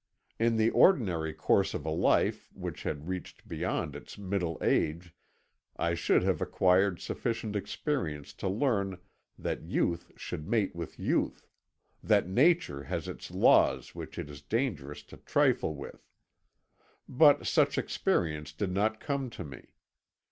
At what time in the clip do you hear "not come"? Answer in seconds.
18.71-19.29